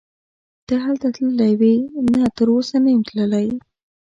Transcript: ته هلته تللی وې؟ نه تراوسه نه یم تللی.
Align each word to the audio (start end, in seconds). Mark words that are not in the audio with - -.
ته 0.67 0.75
هلته 0.85 1.07
تللی 1.15 1.53
وې؟ 1.59 1.73
نه 2.11 2.21
تراوسه 2.37 2.77
نه 2.83 2.89
یم 2.93 3.01
تللی. 3.09 3.47